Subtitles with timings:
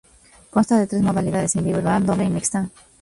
[0.49, 2.71] Consta de tres modalidades: individual, doble y mixta.